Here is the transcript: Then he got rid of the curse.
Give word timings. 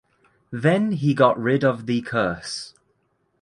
Then 0.49 0.93
he 0.93 1.13
got 1.13 1.39
rid 1.39 1.63
of 1.63 1.85
the 1.85 2.01
curse. 2.01 2.73